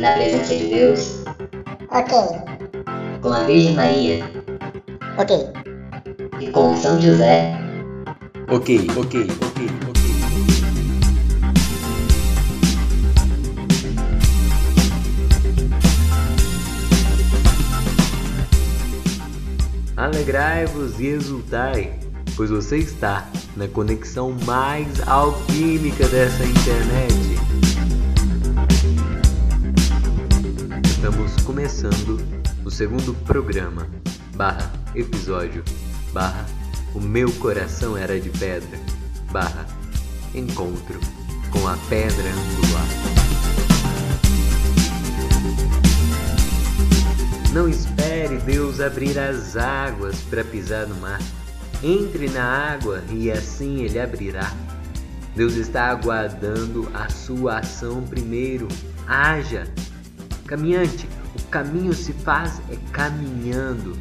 [0.00, 1.24] na presença de Deus,
[1.90, 2.14] Ok,
[3.20, 4.24] com a Virgem Maria
[5.18, 5.36] ok.
[6.40, 7.56] e com São José,
[8.50, 10.04] Ok, ok, ok, ok.
[19.96, 21.98] Alegrai-vos e exultai,
[22.36, 23.26] pois você está
[23.56, 27.53] na conexão mais alquímica dessa internet.
[31.44, 32.18] Começando
[32.64, 33.86] o segundo programa,
[34.34, 35.62] barra episódio,
[36.12, 36.46] barra
[36.94, 38.78] o meu coração era de pedra,
[39.30, 39.66] barra
[40.34, 40.98] encontro
[41.50, 43.14] com a pedra angular.
[47.52, 51.20] Não espere Deus abrir as águas para pisar no mar.
[51.82, 54.50] Entre na água e assim ele abrirá.
[55.36, 58.66] Deus está aguardando a sua ação primeiro.
[59.06, 59.68] Haja.
[60.46, 61.08] Caminhante,
[61.54, 63.96] caminho se faz é caminhando.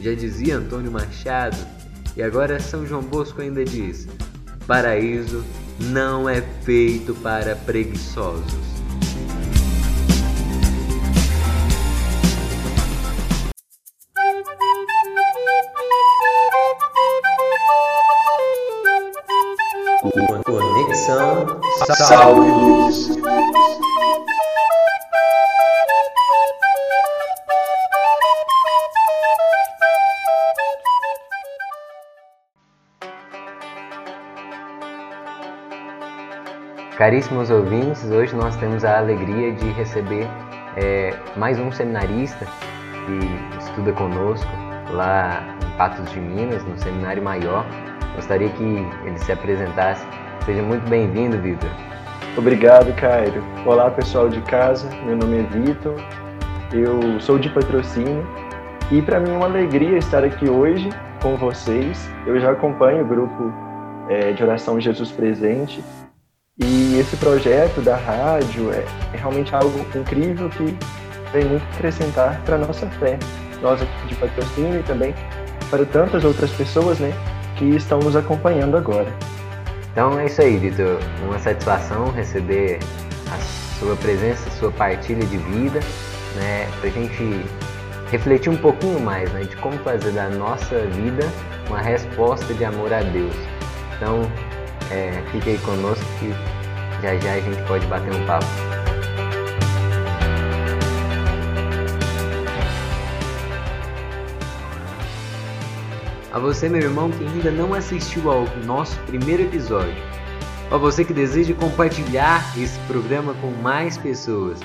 [0.00, 1.56] Já dizia Antônio Machado,
[2.16, 4.06] e agora São João Bosco ainda diz:
[4.68, 5.44] paraíso
[5.80, 8.76] não é feito para preguiçosos.
[20.44, 21.60] Conexão
[21.96, 23.16] Sal e Luz.
[36.96, 40.26] Caríssimos ouvintes, hoje nós temos a alegria de receber
[40.78, 42.46] é, mais um seminarista
[43.04, 44.50] que estuda conosco
[44.92, 47.66] lá em Patos de Minas, no Seminário Maior.
[48.14, 48.64] Gostaria que
[49.04, 50.06] ele se apresentasse.
[50.46, 51.68] Seja muito bem-vindo, Vitor.
[52.34, 53.44] Obrigado, Cairo.
[53.66, 54.88] Olá, pessoal de casa.
[55.04, 55.96] Meu nome é Vitor.
[56.72, 58.26] Eu sou de patrocínio
[58.90, 60.88] e para mim é uma alegria estar aqui hoje
[61.20, 62.10] com vocês.
[62.26, 63.52] Eu já acompanho o grupo
[64.08, 65.84] é, de oração Jesus Presente
[66.58, 70.76] e esse projeto da rádio é, é realmente algo incrível que
[71.30, 73.18] tem muito acrescentar para a nossa fé.
[73.60, 75.14] Nós aqui de patrocínio e também
[75.68, 77.12] para tantas outras pessoas né,
[77.56, 79.12] que estão nos acompanhando agora.
[79.92, 80.98] Então é isso aí, Vitor.
[81.26, 82.78] Uma satisfação receber
[83.30, 83.38] a
[83.78, 85.80] sua presença, a sua partilha de vida,
[86.36, 87.44] né, para a gente
[88.10, 91.28] refletir um pouquinho mais né, de como fazer da nossa vida
[91.68, 93.34] uma resposta de amor a Deus.
[93.96, 94.22] Então,
[94.90, 96.30] é, fique aí conosco que
[97.02, 98.46] já já a gente pode bater um papo.
[106.32, 109.96] A você, meu irmão, que ainda não assistiu ao nosso primeiro episódio,
[110.70, 114.60] a você que deseja compartilhar esse programa com mais pessoas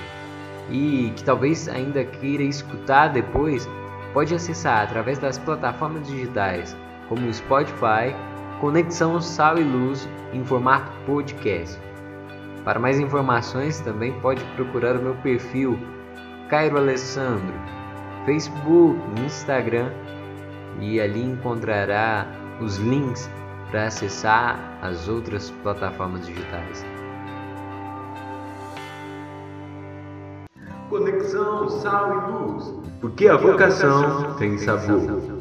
[0.69, 3.69] e que talvez ainda queira escutar depois,
[4.13, 6.75] pode acessar através das plataformas digitais
[7.07, 8.15] como o Spotify,
[8.61, 11.81] Conexão Sal e Luz em formato podcast.
[12.63, 15.79] Para mais informações também pode procurar o meu perfil
[16.47, 17.55] Cairo Alessandro,
[18.23, 19.89] Facebook, Instagram
[20.79, 22.27] e ali encontrará
[22.61, 23.27] os links
[23.71, 26.85] para acessar as outras plataformas digitais.
[30.87, 35.40] Conexão Sal e Luz, porque a vocação tem sabor.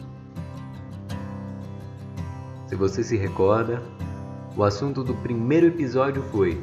[2.80, 3.82] Você se recorda,
[4.56, 6.58] o assunto do primeiro episódio foi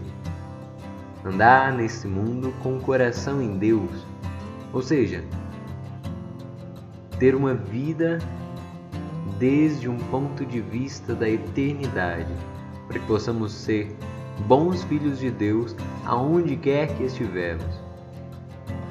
[1.23, 4.03] andar nesse mundo com o coração em Deus,
[4.73, 5.23] ou seja,
[7.19, 8.17] ter uma vida
[9.37, 12.33] desde um ponto de vista da eternidade,
[12.87, 13.95] para que possamos ser
[14.47, 17.79] bons filhos de Deus aonde quer que estivermos.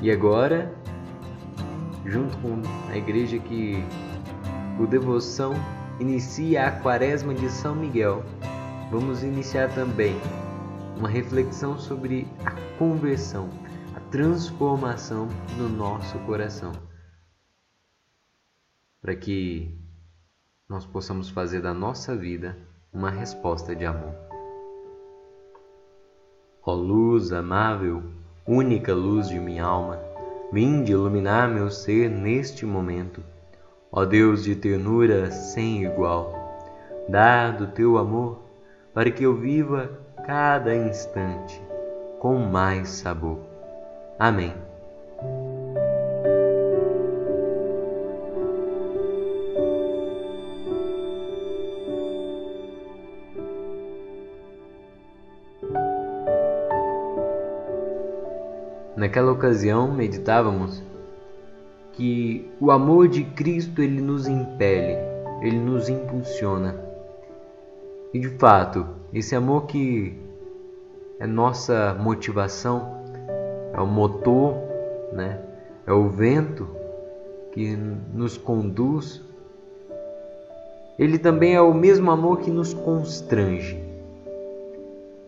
[0.00, 0.72] E agora,
[2.04, 3.84] junto com a igreja que
[4.76, 5.54] por devoção
[5.99, 8.23] inicia a quaresma de São Miguel,
[8.91, 10.15] vamos iniciar também
[10.97, 13.49] uma reflexão sobre a conversão,
[13.95, 16.73] a transformação no nosso coração,
[19.00, 19.79] para que
[20.69, 22.59] nós possamos fazer da nossa vida
[22.93, 24.15] uma resposta de amor.
[26.62, 28.03] Ó luz amável,
[28.47, 29.99] única luz de minha alma,
[30.53, 33.23] vinde iluminar meu ser neste momento.
[33.98, 36.31] Ó Deus de ternura sem igual,
[37.08, 38.43] dá do teu amor
[38.93, 39.88] para que eu viva
[40.26, 41.58] cada instante
[42.19, 43.38] com mais sabor.
[44.19, 44.52] Amém.
[58.94, 60.82] Naquela ocasião, meditávamos
[61.96, 64.98] que o amor de Cristo ele nos impele,
[65.40, 66.78] ele nos impulsiona.
[68.12, 70.14] E de fato, esse amor que
[71.19, 73.02] é nossa motivação,
[73.72, 74.54] é o motor,
[75.12, 75.40] né?
[75.87, 76.69] É o vento
[77.52, 77.75] que
[78.12, 79.22] nos conduz.
[80.98, 83.82] Ele também é o mesmo amor que nos constrange.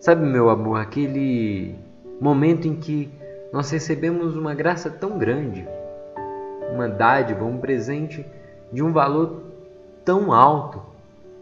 [0.00, 1.74] Sabe, meu amor, aquele
[2.20, 3.10] momento em que
[3.52, 5.66] nós recebemos uma graça tão grande,
[6.72, 8.24] uma dádiva, um presente
[8.72, 9.42] de um valor
[10.04, 10.82] tão alto,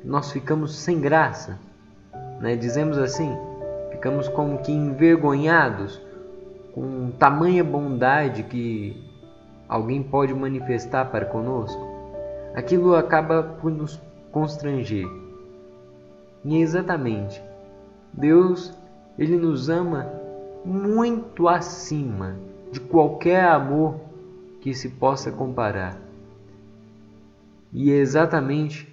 [0.05, 1.59] nós ficamos sem graça,
[2.41, 2.57] né?
[2.57, 3.37] Dizemos assim,
[3.91, 6.01] ficamos como que envergonhados
[6.73, 9.03] com tamanha bondade que
[9.69, 11.81] alguém pode manifestar para conosco.
[12.55, 14.01] Aquilo acaba por nos
[14.31, 15.07] constranger.
[16.45, 17.43] E é exatamente,
[18.13, 18.73] Deus,
[19.19, 20.07] ele nos ama
[20.65, 22.37] muito acima
[22.71, 24.06] de qualquer amor
[24.67, 25.97] que se possa comparar.
[27.73, 28.93] E é exatamente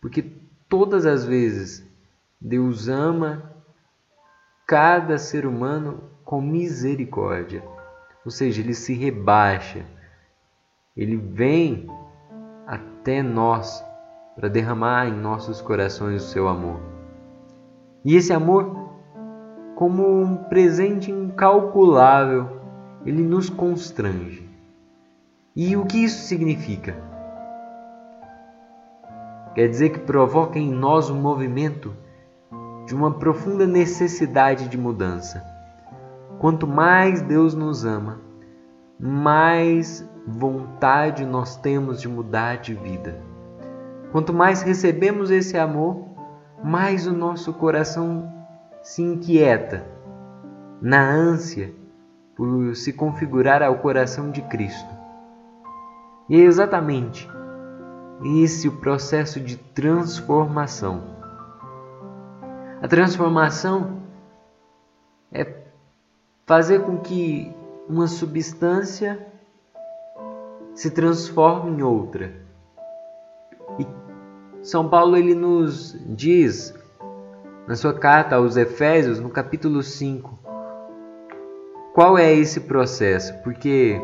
[0.00, 0.24] porque
[0.68, 1.88] todas as vezes
[2.40, 3.54] Deus ama
[4.66, 7.62] cada ser humano com misericórdia,
[8.24, 9.86] ou seja, ele se rebaixa,
[10.96, 11.88] ele vem
[12.66, 13.80] até nós
[14.34, 16.80] para derramar em nossos corações o seu amor.
[18.04, 18.90] E esse amor,
[19.76, 22.48] como um presente incalculável,
[23.06, 24.47] ele nos constrange.
[25.60, 26.94] E o que isso significa?
[29.56, 31.92] Quer dizer que provoca em nós um movimento
[32.86, 35.44] de uma profunda necessidade de mudança.
[36.38, 38.20] Quanto mais Deus nos ama,
[39.00, 43.20] mais vontade nós temos de mudar de vida.
[44.12, 46.04] Quanto mais recebemos esse amor,
[46.62, 48.32] mais o nosso coração
[48.80, 49.84] se inquieta
[50.80, 51.74] na ânsia
[52.36, 54.97] por se configurar ao coração de Cristo.
[56.28, 57.28] E é exatamente
[58.42, 61.16] esse o processo de transformação.
[62.82, 64.02] A transformação
[65.32, 65.46] é
[66.46, 67.52] fazer com que
[67.88, 69.26] uma substância
[70.74, 72.32] se transforme em outra.
[73.78, 73.86] E
[74.62, 76.74] São Paulo ele nos diz
[77.66, 80.38] na sua carta aos Efésios, no capítulo 5,
[81.94, 83.34] qual é esse processo?
[83.42, 84.00] Porque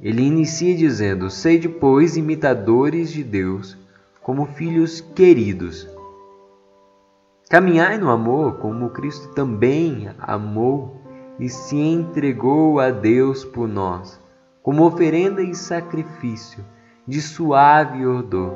[0.00, 3.76] ele inicia dizendo: Sede, pois, imitadores de Deus,
[4.22, 5.88] como filhos queridos.
[7.50, 11.00] Caminhai no amor, como Cristo também amou
[11.38, 14.20] e se entregou a Deus por nós,
[14.62, 16.64] como oferenda e sacrifício
[17.06, 18.52] de suave odor.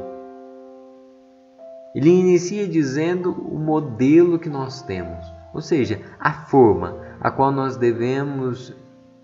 [1.94, 5.24] Ele inicia dizendo o modelo que nós temos,
[5.54, 8.74] ou seja, a forma a qual nós devemos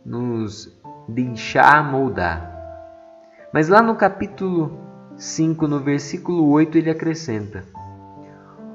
[0.05, 0.78] nos
[1.09, 2.55] deixar moldar.
[3.53, 4.79] Mas lá no capítulo
[5.17, 7.65] 5, no versículo 8, ele acrescenta: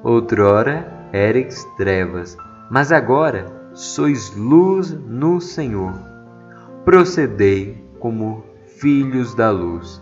[0.03, 2.35] Outrora ereis trevas,
[2.71, 5.93] mas agora sois luz no Senhor.
[6.83, 8.43] Procedei como
[8.79, 10.01] filhos da luz.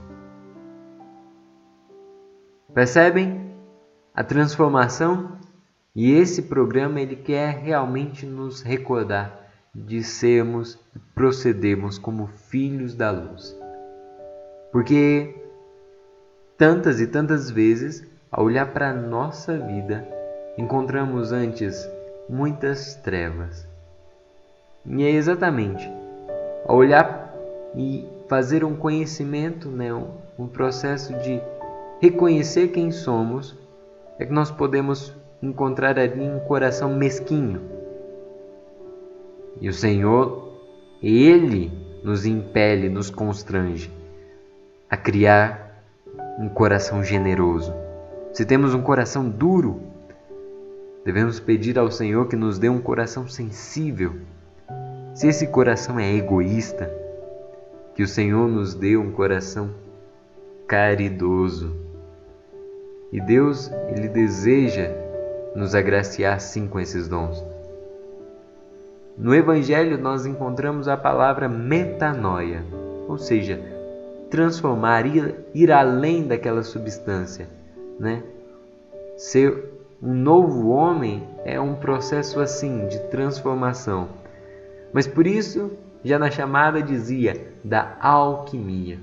[2.74, 3.54] Percebem
[4.16, 5.39] a transformação?
[5.94, 9.40] E esse programa ele quer realmente nos recordar
[9.73, 13.57] de sermos e procedermos como filhos da luz.
[14.72, 15.36] Porque
[16.57, 20.07] tantas e tantas vezes, ao olhar para a nossa vida,
[20.57, 21.89] encontramos antes
[22.29, 23.67] muitas trevas.
[24.86, 25.89] E é exatamente
[26.65, 27.34] ao olhar
[27.75, 29.93] e fazer um conhecimento, né,
[30.38, 31.41] um processo de
[32.01, 33.57] reconhecer quem somos,
[34.17, 37.62] é que nós podemos encontrar ali um coração mesquinho,
[39.62, 40.58] e o Senhor,
[41.01, 41.72] Ele
[42.03, 43.91] nos impele, nos constrange
[44.89, 45.84] a criar
[46.39, 47.72] um coração generoso.
[48.34, 49.80] Se temos um coração duro,
[51.06, 54.15] devemos pedir ao Senhor que nos dê um coração sensível.
[55.13, 56.91] Se esse coração é egoísta,
[57.94, 59.75] que o Senhor nos dê um coração
[60.68, 61.75] caridoso.
[63.12, 64.89] E Deus, Ele deseja
[65.56, 67.50] nos agraciar sim com esses dons.
[69.22, 72.66] No Evangelho nós encontramos a palavra metanoia,
[73.08, 73.62] ou seja,
[74.32, 77.48] transformar, ir, ir além daquela substância,
[78.00, 78.24] né?
[79.16, 84.08] Ser um novo homem é um processo assim de transformação.
[84.92, 85.72] Mas por isso,
[86.04, 88.98] já na chamada dizia da alquimia.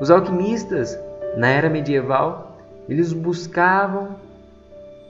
[0.00, 0.98] Os alquimistas,
[1.36, 2.56] na era medieval,
[2.88, 4.16] eles buscavam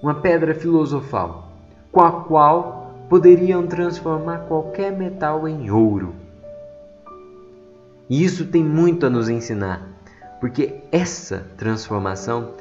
[0.03, 1.49] uma pedra filosofal
[1.93, 2.80] com a qual
[3.11, 6.15] poderiam transformar qualquer metal em ouro.
[8.09, 9.85] E isso tem muito a nos ensinar,
[10.41, 12.55] porque essa transformação,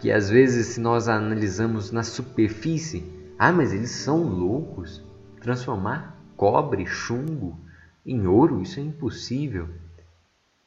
[0.00, 3.04] que às vezes se nós analisamos na superfície,
[3.38, 5.04] ah, mas eles são loucos,
[5.40, 7.56] transformar cobre, chumbo
[8.04, 9.68] em ouro, isso é impossível.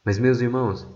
[0.04, 0.88] Mas meus irmãos,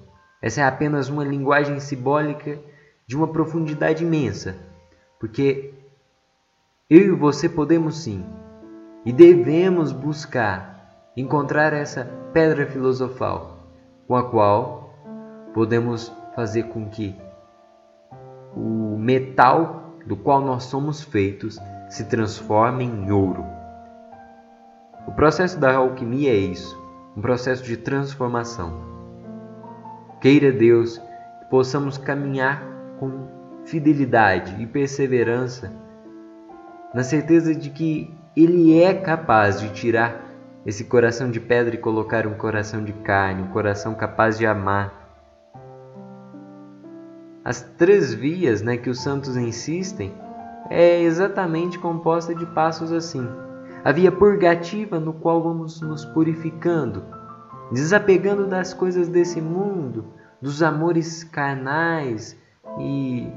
[0.42, 2.58] essa é apenas uma linguagem simbólica
[3.06, 4.56] de uma profundidade imensa,
[5.20, 5.73] porque
[6.95, 8.23] eu e você podemos sim
[9.03, 13.67] e devemos buscar encontrar essa pedra filosofal
[14.07, 14.93] com a qual
[15.55, 17.15] podemos fazer com que
[18.55, 21.57] o metal do qual nós somos feitos
[21.89, 23.43] se transforme em ouro.
[25.07, 26.79] O processo da alquimia é isso,
[27.17, 28.71] um processo de transformação.
[30.21, 32.63] Queira Deus que possamos caminhar
[33.00, 33.27] com
[33.65, 35.81] fidelidade e perseverança
[36.93, 40.23] na certeza de que Ele é capaz de tirar
[40.65, 45.01] esse coração de pedra e colocar um coração de carne, um coração capaz de amar.
[47.43, 50.13] As três vias né, que os santos insistem
[50.69, 53.27] é exatamente composta de passos assim.
[53.83, 57.03] A via purgativa, no qual vamos nos purificando,
[57.69, 60.05] desapegando das coisas desse mundo,
[60.41, 62.38] dos amores carnais
[62.79, 63.27] e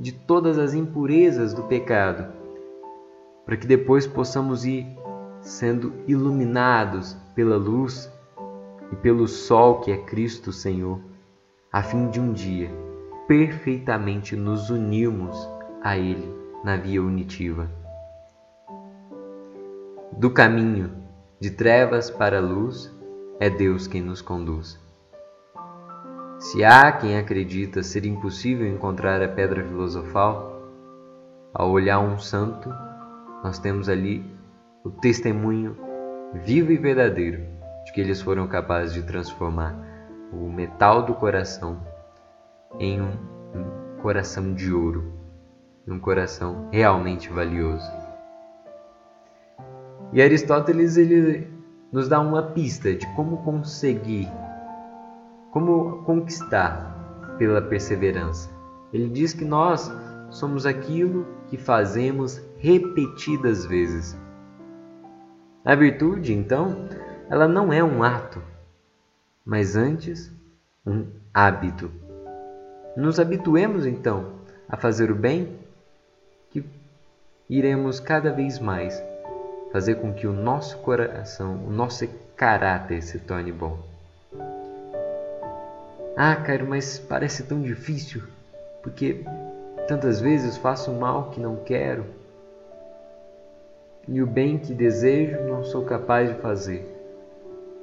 [0.00, 2.32] de todas as impurezas do pecado,
[3.44, 4.86] para que depois possamos ir
[5.42, 8.10] sendo iluminados pela luz
[8.90, 10.98] e pelo sol que é Cristo Senhor,
[11.70, 12.70] a fim de um dia
[13.28, 15.36] perfeitamente nos unirmos
[15.82, 16.28] a Ele
[16.64, 17.70] na via unitiva.
[20.12, 20.90] Do caminho
[21.38, 22.92] de trevas para a luz,
[23.38, 24.78] é Deus quem nos conduz.
[26.40, 30.58] Se há quem acredita ser impossível encontrar a pedra filosofal,
[31.52, 32.66] ao olhar um santo,
[33.44, 34.24] nós temos ali
[34.82, 35.76] o testemunho
[36.32, 37.46] vivo e verdadeiro
[37.84, 39.76] de que eles foram capazes de transformar
[40.32, 41.78] o metal do coração
[42.78, 43.12] em um,
[44.00, 45.12] coração de ouro,
[45.86, 47.92] um coração realmente valioso.
[50.10, 51.52] E Aristóteles ele
[51.92, 54.26] nos dá uma pista de como conseguir
[55.50, 58.50] como conquistar pela perseverança?
[58.92, 59.92] Ele diz que nós
[60.30, 64.16] somos aquilo que fazemos repetidas vezes.
[65.64, 66.88] A virtude, então,
[67.28, 68.42] ela não é um ato,
[69.44, 70.32] mas antes
[70.86, 71.90] um hábito.
[72.96, 75.58] Nos habituemos então a fazer o bem,
[76.50, 76.64] que
[77.48, 79.00] iremos cada vez mais
[79.72, 83.78] fazer com que o nosso coração, o nosso caráter se torne bom.
[86.16, 88.22] Ah, Cairo, mas parece tão difícil,
[88.82, 89.24] porque
[89.86, 92.04] tantas vezes faço o mal que não quero
[94.08, 96.84] e o bem que desejo não sou capaz de fazer.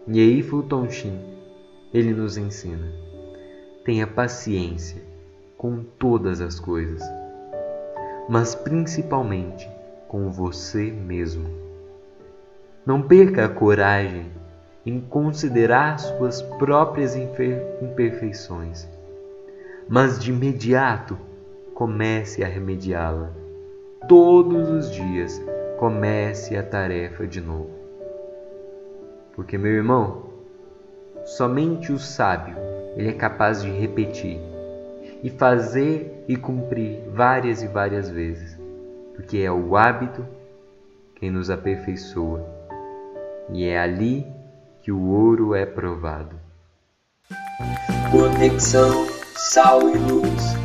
[0.07, 1.19] E aí Fulton Sheen,
[1.93, 2.91] ele nos ensina:
[3.85, 5.01] tenha paciência
[5.57, 7.01] com todas as coisas,
[8.27, 9.69] mas principalmente
[10.07, 11.49] com você mesmo.
[12.85, 14.31] Não perca a coragem
[14.87, 18.87] em considerar suas próprias imperfeições,
[19.85, 21.17] mas de imediato
[21.73, 23.31] comece a remediá-la.
[24.07, 25.41] Todos os dias
[25.77, 27.69] comece a tarefa de novo.
[29.35, 30.23] Porque, meu irmão,
[31.25, 32.55] somente o sábio
[32.95, 34.39] ele é capaz de repetir
[35.21, 38.57] e fazer e cumprir várias e várias vezes,
[39.15, 40.25] porque é o hábito
[41.15, 42.55] quem nos aperfeiçoa.
[43.49, 44.36] E é ali
[44.87, 46.39] que o ouro é provado.
[48.09, 50.55] Conexão Sal e Luz.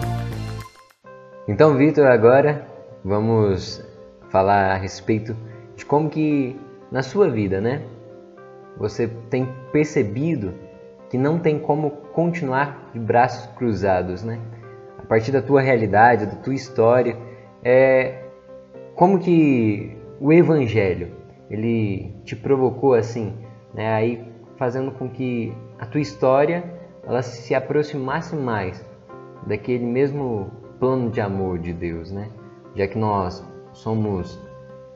[1.49, 2.64] Então, Vitor, agora
[3.05, 3.85] vamos
[4.31, 5.37] falar a respeito
[5.75, 6.57] de como que
[6.88, 7.83] na sua vida, né,
[8.79, 10.55] você tem percebido
[11.11, 14.38] que não tem como continuar de braços cruzados, né?
[14.99, 17.17] A partir da tua realidade, da tua história,
[17.64, 18.23] é
[18.95, 21.11] como que o evangelho
[21.50, 23.41] ele te provocou assim
[23.75, 23.93] né?
[23.93, 24.25] aí
[24.57, 26.64] fazendo com que a tua história
[27.05, 28.85] ela se aproximasse mais
[29.47, 32.29] daquele mesmo plano de amor de Deus, né?
[32.75, 34.41] Já que nós somos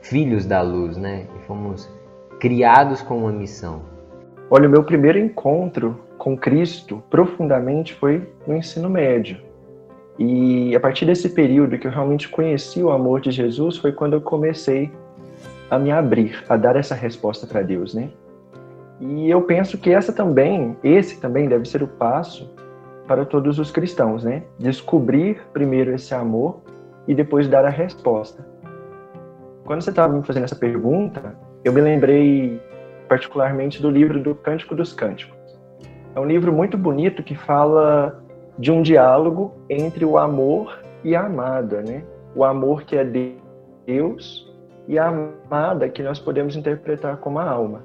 [0.01, 1.27] filhos da luz, né?
[1.35, 1.89] E fomos
[2.39, 3.81] criados com uma missão.
[4.49, 9.37] Olha, o meu primeiro encontro com Cristo profundamente foi no ensino médio.
[10.17, 14.13] E a partir desse período que eu realmente conheci o amor de Jesus foi quando
[14.13, 14.91] eu comecei
[15.69, 18.09] a me abrir, a dar essa resposta para Deus, né?
[18.99, 22.51] E eu penso que essa também, esse também deve ser o passo
[23.07, 24.43] para todos os cristãos, né?
[24.57, 26.61] Descobrir primeiro esse amor
[27.07, 28.45] e depois dar a resposta.
[29.65, 32.61] quando você estava me fazendo essa pergunta, eu me lembrei
[33.09, 35.37] particularmente do livro do Cântico dos Cânticos.
[36.15, 38.23] É um livro muito bonito que fala
[38.57, 42.03] de um diálogo entre o amor e a amada, né?
[42.33, 43.05] O amor que é
[43.85, 44.51] Deus
[44.87, 47.83] e a amada que nós podemos interpretar como a alma.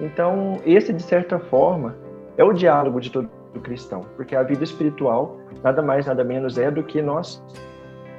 [0.00, 1.96] Então, esse de certa forma
[2.36, 3.28] é o diálogo de todo
[3.62, 7.42] cristão, porque a vida espiritual nada mais nada menos é do que nós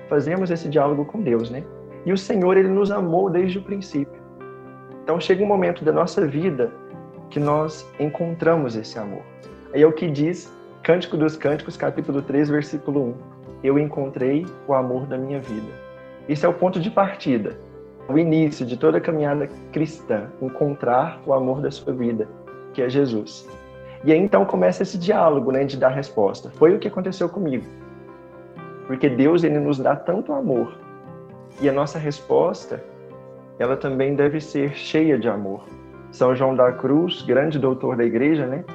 [0.09, 1.63] fazemos esse diálogo com Deus, né?
[2.05, 4.21] E o Senhor ele nos amou desde o princípio.
[5.03, 6.71] Então chega um momento da nossa vida
[7.29, 9.21] que nós encontramos esse amor.
[9.73, 10.51] Aí é o que diz
[10.83, 13.13] Cântico dos Cânticos, capítulo 3, versículo 1.
[13.63, 15.71] Eu encontrei o amor da minha vida.
[16.27, 17.57] Esse é o ponto de partida,
[18.08, 22.27] o início de toda a caminhada cristã, encontrar o amor da sua vida,
[22.74, 23.48] que é Jesus.
[24.03, 26.50] E aí então começa esse diálogo, né, de dar resposta.
[26.50, 27.65] Foi o que aconteceu comigo.
[28.88, 30.77] Porque Deus ele nos dá tanto amor.
[31.62, 32.84] E a nossa resposta,
[33.60, 35.63] ela também deve ser cheia de amor.
[36.12, 38.65] São João da Cruz, grande doutor da igreja, né?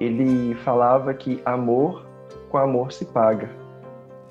[0.00, 2.04] Ele falava que amor
[2.50, 3.48] com amor se paga.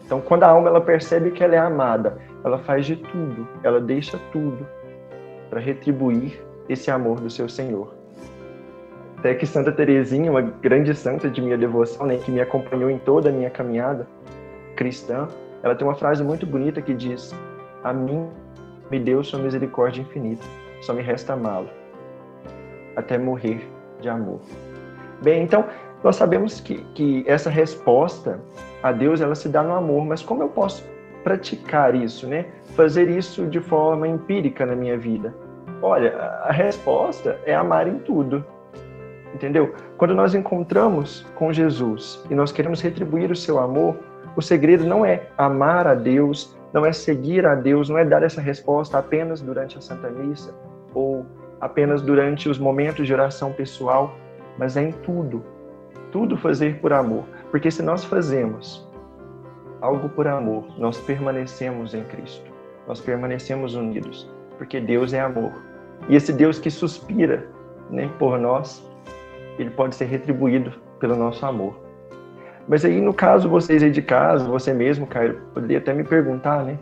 [0.07, 3.81] Então, quando a alma ela percebe que ela é amada, ela faz de tudo, ela
[3.81, 4.65] deixa tudo
[5.49, 7.93] para retribuir esse amor do seu Senhor.
[9.17, 12.97] Até que Santa Teresinha, uma grande santa de minha devoção, né, que me acompanhou em
[12.97, 14.07] toda a minha caminhada
[14.77, 15.27] cristã,
[15.61, 17.35] ela tem uma frase muito bonita que diz:
[17.83, 18.29] A mim
[18.89, 20.45] me deu sua misericórdia infinita,
[20.83, 21.67] só me resta amá-lo,
[22.95, 23.67] até morrer
[23.99, 24.39] de amor.
[25.21, 25.65] Bem, então,
[26.07, 28.39] nós sabemos que, que essa resposta
[28.81, 30.81] a Deus, ela se dá no amor, mas como eu posso
[31.21, 32.45] praticar isso, né?
[32.77, 35.35] Fazer isso de forma empírica na minha vida?
[35.81, 38.45] Olha, a resposta é amar em tudo.
[39.35, 39.75] Entendeu?
[39.97, 43.97] Quando nós encontramos com Jesus e nós queremos retribuir o seu amor,
[44.33, 48.23] o segredo não é amar a Deus, não é seguir a Deus, não é dar
[48.23, 50.55] essa resposta apenas durante a Santa Missa
[50.93, 51.25] ou
[51.59, 54.15] apenas durante os momentos de oração pessoal,
[54.57, 55.56] mas é em tudo.
[56.11, 57.25] Tudo fazer por amor.
[57.51, 58.87] Porque se nós fazemos
[59.81, 62.51] algo por amor, nós permanecemos em Cristo.
[62.87, 65.51] Nós permanecemos unidos, porque Deus é amor.
[66.07, 67.47] E esse Deus que suspira
[67.89, 68.85] né, por nós,
[69.59, 71.75] ele pode ser retribuído pelo nosso amor.
[72.67, 76.63] Mas aí, no caso, vocês aí de casa, você mesmo, Caio, poderia até me perguntar,
[76.63, 76.77] né?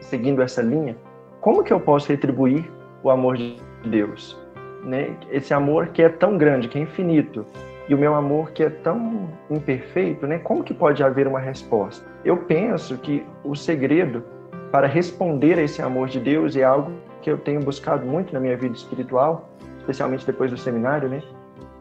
[0.00, 0.96] Seguindo essa linha,
[1.40, 2.68] como que eu posso retribuir
[3.02, 4.36] o amor de Deus?
[4.82, 5.16] Né?
[5.30, 7.46] Esse amor que é tão grande, que é infinito,
[7.88, 10.38] e o meu amor que é tão imperfeito, né?
[10.38, 12.06] Como que pode haver uma resposta?
[12.24, 14.24] Eu penso que o segredo
[14.72, 18.40] para responder a esse amor de Deus é algo que eu tenho buscado muito na
[18.40, 21.22] minha vida espiritual, especialmente depois do seminário, né?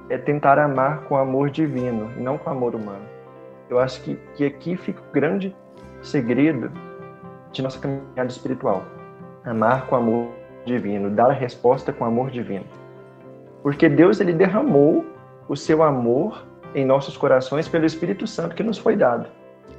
[0.10, 3.06] é tentar amar com amor divino e não com amor humano.
[3.70, 5.56] Eu acho que, que aqui fica o grande
[6.02, 6.72] segredo
[7.52, 8.84] de nossa caminhada espiritual.
[9.46, 10.32] Amar com amor
[10.66, 12.66] divino, dar a resposta com amor divino.
[13.62, 15.06] Porque Deus ele derramou
[15.54, 19.30] o seu amor em nossos corações pelo Espírito Santo que nos foi dado.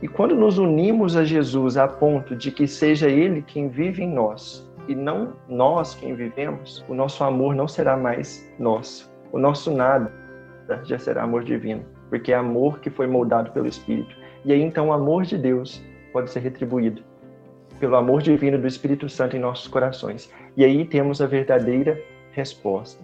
[0.00, 4.08] E quando nos unimos a Jesus a ponto de que seja Ele quem vive em
[4.08, 9.12] nós e não nós quem vivemos, o nosso amor não será mais nosso.
[9.32, 10.12] O nosso nada
[10.84, 14.14] já será amor divino, porque é amor que foi moldado pelo Espírito.
[14.44, 15.82] E aí então o amor de Deus
[16.12, 17.02] pode ser retribuído
[17.80, 20.32] pelo amor divino do Espírito Santo em nossos corações.
[20.56, 23.02] E aí temos a verdadeira resposta.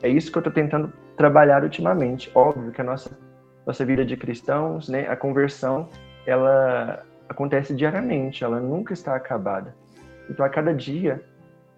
[0.00, 2.30] É isso que eu estou tentando trabalhar ultimamente.
[2.34, 3.10] Óbvio que a nossa
[3.66, 5.88] nossa vida de cristãos, né, a conversão,
[6.26, 9.74] ela acontece diariamente, ela nunca está acabada.
[10.28, 11.22] Então a cada dia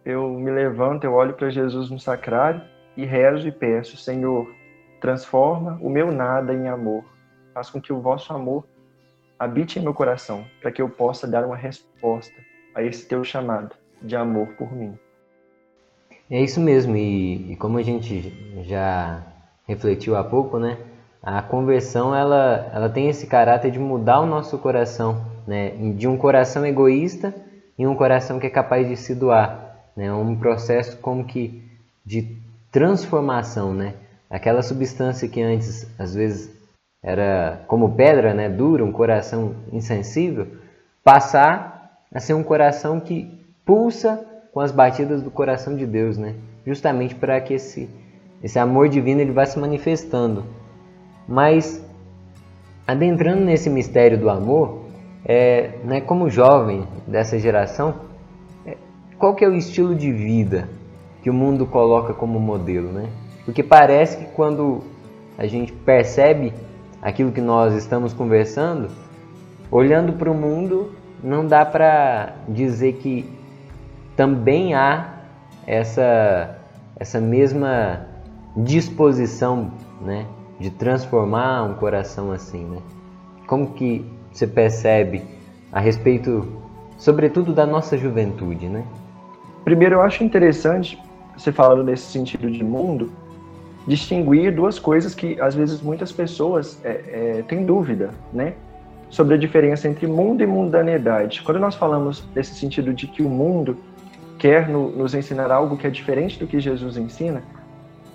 [0.04, 2.60] eu me levanto, eu olho para Jesus no sacrário
[2.96, 4.48] e rezo e peço, Senhor,
[5.00, 7.04] Transforma o meu nada em amor.
[7.52, 8.66] Faz com que o vosso amor
[9.38, 12.34] habite em meu coração, para que eu possa dar uma resposta
[12.74, 14.98] a esse teu chamado de amor por mim.
[16.30, 18.32] É isso mesmo, e, e como a gente
[18.64, 19.22] já
[19.66, 20.78] refletiu há pouco, né?
[21.22, 25.70] A conversão ela, ela tem esse caráter de mudar o nosso coração, né?
[25.94, 27.34] De um coração egoísta
[27.78, 30.12] em um coração que é capaz de se doar, né?
[30.12, 31.62] Um processo como que
[32.04, 32.36] de
[32.70, 33.94] transformação, né?
[34.30, 36.54] aquela substância que antes às vezes
[37.02, 40.48] era como pedra, né, dura, um coração insensível,
[41.04, 43.30] passar a ser um coração que
[43.64, 44.24] pulsa
[44.56, 46.34] com as batidas do coração de Deus, né?
[46.66, 47.90] Justamente para que esse
[48.42, 50.44] esse amor divino ele vá se manifestando.
[51.28, 51.84] Mas
[52.86, 54.84] adentrando nesse mistério do amor,
[55.26, 57.96] é, né, como jovem dessa geração,
[58.64, 58.78] é,
[59.18, 60.70] qual que é o estilo de vida
[61.22, 63.10] que o mundo coloca como modelo, né?
[63.44, 64.82] Porque parece que quando
[65.36, 66.54] a gente percebe
[67.02, 68.88] aquilo que nós estamos conversando,
[69.70, 70.92] olhando para o mundo,
[71.22, 73.35] não dá para dizer que
[74.16, 75.14] também há
[75.66, 76.58] essa,
[76.98, 78.06] essa mesma
[78.56, 80.26] disposição né,
[80.58, 82.64] de transformar um coração assim.
[82.64, 82.78] Né?
[83.46, 85.22] Como que você percebe
[85.70, 86.46] a respeito,
[86.96, 88.66] sobretudo, da nossa juventude?
[88.66, 88.84] Né?
[89.64, 90.98] Primeiro, eu acho interessante,
[91.36, 93.12] você falando nesse sentido de mundo,
[93.86, 98.54] distinguir duas coisas que às vezes muitas pessoas é, é, têm dúvida, né?
[99.08, 101.42] Sobre a diferença entre mundo e mundanidade.
[101.42, 103.76] Quando nós falamos desse sentido de que o mundo
[104.38, 107.42] quer no, nos ensinar algo que é diferente do que Jesus ensina,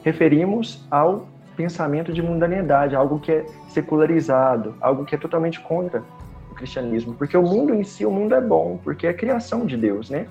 [0.03, 6.03] referimos ao pensamento de mundanidade, algo que é secularizado, algo que é totalmente contra
[6.51, 9.77] o cristianismo, porque o mundo em si, o mundo é bom, porque é criação de
[9.77, 10.27] Deus, né?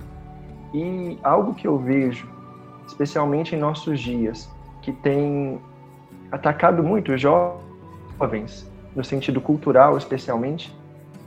[0.74, 2.28] E algo que eu vejo,
[2.86, 4.50] especialmente em nossos dias,
[4.82, 5.60] que tem
[6.32, 10.74] atacado muito jovens, no sentido cultural especialmente,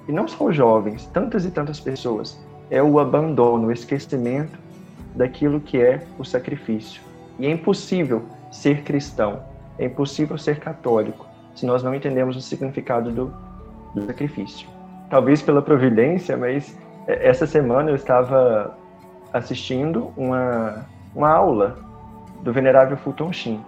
[0.07, 4.57] e não só os jovens, tantas e tantas pessoas, é o abandono, o esquecimento
[5.15, 7.01] daquilo que é o sacrifício.
[7.39, 9.41] E é impossível ser cristão,
[9.77, 13.33] é impossível ser católico, se nós não entendemos o significado do,
[13.93, 14.67] do sacrifício.
[15.09, 18.77] Talvez pela providência, mas é, essa semana eu estava
[19.31, 21.77] assistindo uma, uma aula
[22.41, 23.63] do venerável Fulton Sheen.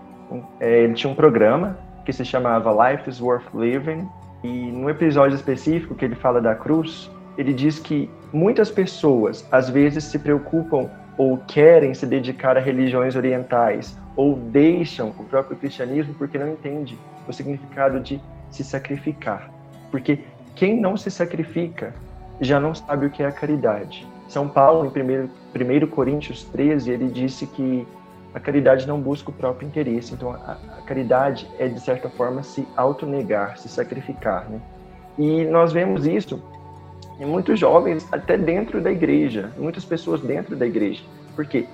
[0.60, 4.08] É, ele tinha um programa que se chamava Life is Worth Living,
[4.43, 9.69] e no episódio específico que ele fala da cruz, ele diz que muitas pessoas às
[9.69, 16.13] vezes se preocupam ou querem se dedicar a religiões orientais ou deixam o próprio cristianismo
[16.15, 19.49] porque não entende o significado de se sacrificar.
[19.89, 20.19] Porque
[20.53, 21.93] quem não se sacrifica
[22.41, 24.05] já não sabe o que é a caridade.
[24.27, 27.87] São Paulo, em 1, Coríntios 13, ele disse que
[28.33, 30.13] a caridade não busca o próprio interesse.
[30.13, 34.49] Então, a, a caridade é, de certa forma, se autonegar, se sacrificar.
[34.49, 34.59] Né?
[35.17, 36.43] E nós vemos isso
[37.19, 41.04] em muitos jovens, até dentro da igreja, muitas pessoas dentro da igreja.
[41.36, 41.65] Por quê?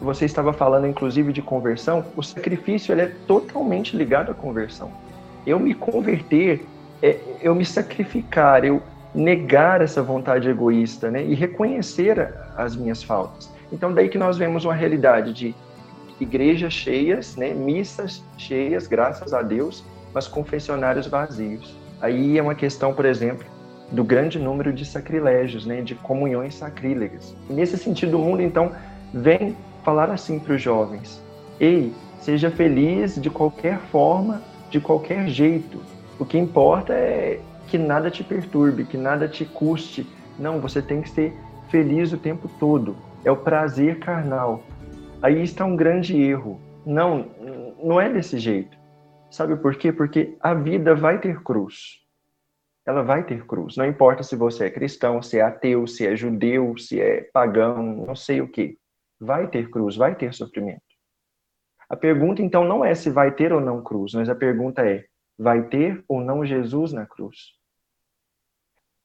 [0.00, 2.04] Você estava falando, inclusive, de conversão.
[2.16, 4.90] O sacrifício ele é totalmente ligado à conversão.
[5.46, 6.66] Eu me converter,
[7.00, 8.82] é eu me sacrificar, eu
[9.14, 11.24] negar essa vontade egoísta, né?
[11.24, 13.50] E reconhecer as minhas faltas.
[13.72, 15.54] Então, daí que nós vemos uma realidade de
[16.20, 21.76] igrejas cheias, né, missas cheias, graças a Deus, mas confessionários vazios.
[22.00, 23.46] Aí é uma questão, por exemplo,
[23.92, 27.36] do grande número de sacrilégios, né, de comunhões sacrílegas.
[27.48, 28.72] Nesse sentido, o mundo então
[29.12, 31.22] vem falar assim para os jovens:
[31.60, 35.80] ei, seja feliz de qualquer forma, de qualquer jeito.
[36.18, 40.06] O que importa é que nada te perturbe, que nada te custe.
[40.38, 41.36] Não, você tem que ser
[41.68, 42.96] feliz o tempo todo.
[43.24, 44.62] É o prazer carnal.
[45.22, 46.60] Aí está um grande erro.
[46.84, 47.26] Não,
[47.82, 48.76] não é desse jeito.
[49.30, 49.92] Sabe por quê?
[49.92, 52.01] Porque a vida vai ter cruz.
[52.84, 53.76] Ela vai ter cruz.
[53.76, 57.82] Não importa se você é cristão, se é ateu, se é judeu, se é pagão,
[58.06, 58.78] não sei o que.
[59.20, 60.82] Vai ter cruz, vai ter sofrimento.
[61.88, 65.04] A pergunta então não é se vai ter ou não cruz, mas a pergunta é:
[65.38, 67.52] vai ter ou não Jesus na cruz?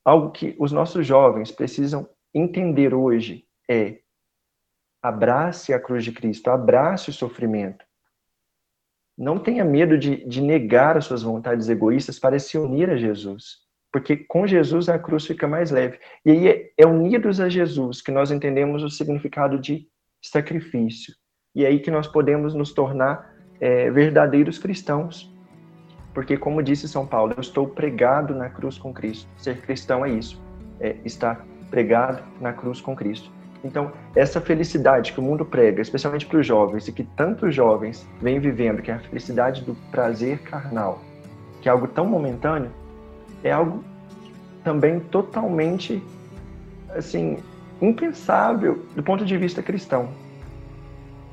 [0.04, 4.00] Algo que os nossos jovens precisam entender hoje é
[5.02, 7.86] Abrace a cruz de Cristo, abrace o sofrimento.
[9.18, 13.67] Não tenha medo de, de negar as suas vontades egoístas para se unir a Jesus.
[13.92, 15.98] Porque com Jesus a cruz fica mais leve.
[16.26, 19.88] E aí é, é unidos a Jesus que nós entendemos o significado de
[20.22, 21.14] sacrifício.
[21.56, 25.34] E é aí que nós podemos nos tornar é, verdadeiros cristãos.
[26.14, 29.30] Porque, como disse São Paulo, eu estou pregado na cruz com Cristo.
[29.38, 30.42] Ser cristão é isso,
[30.80, 33.32] é estar pregado na cruz com Cristo.
[33.64, 38.08] Então, essa felicidade que o mundo prega, especialmente para os jovens, e que tantos jovens
[38.22, 41.02] vêm vivendo, que é a felicidade do prazer carnal,
[41.62, 42.72] que é algo tão momentâneo,
[43.48, 43.84] é algo
[44.64, 46.04] também totalmente,
[46.90, 47.38] assim,
[47.82, 50.10] impensável do ponto de vista cristão.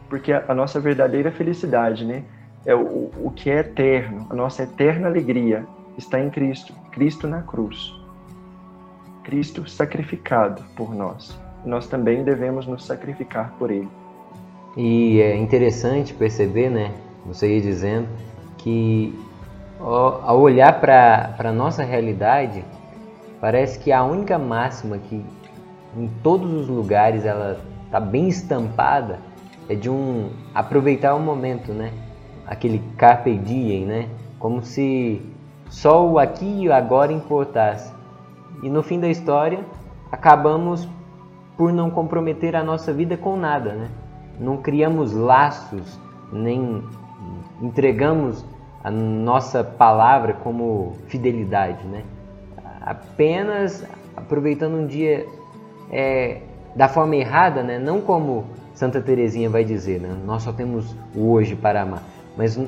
[0.08, 2.22] Porque a, nossa verdadeira felicidade, né,
[2.64, 5.66] é o, o que é eterno, a nossa eterna alegria
[5.98, 7.92] está em Cristo, Cristo na cruz.
[9.22, 13.88] Cristo sacrificado por nós nós também devemos nos sacrificar por ele.
[14.76, 16.92] E é interessante perceber, né?
[17.26, 18.08] Você ia dizendo
[18.58, 19.14] que
[19.80, 22.64] ao olhar para a nossa realidade,
[23.40, 25.24] parece que a única máxima que
[25.96, 29.18] em todos os lugares ela está bem estampada
[29.68, 31.92] é de um aproveitar o momento, né?
[32.46, 34.08] Aquele carpe diem, né?
[34.38, 35.22] Como se
[35.68, 37.92] só o aqui e o agora importasse.
[38.62, 39.60] E no fim da história,
[40.10, 40.88] acabamos
[41.56, 43.88] por não comprometer a nossa vida com nada, né?
[44.38, 45.98] Não criamos laços,
[46.32, 46.82] nem
[47.62, 48.44] entregamos
[48.84, 52.02] a nossa palavra como fidelidade, né?
[52.82, 53.82] Apenas
[54.14, 55.26] aproveitando um dia
[55.90, 56.42] é,
[56.76, 57.78] da forma errada, né?
[57.78, 58.44] Não como
[58.74, 60.14] Santa Teresinha vai dizer, né?
[60.26, 62.02] Nós só temos o hoje para amar,
[62.36, 62.60] mas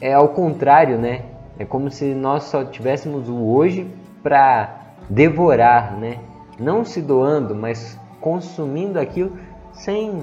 [0.00, 1.22] é ao contrário, né?
[1.58, 3.90] É como se nós só tivéssemos o hoje
[4.22, 6.18] para devorar, né?
[6.60, 9.32] Não se doando, mas consumindo aquilo
[9.72, 10.22] sem